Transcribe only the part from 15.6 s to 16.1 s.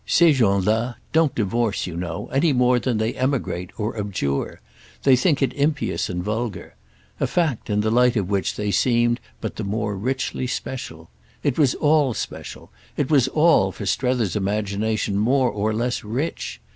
less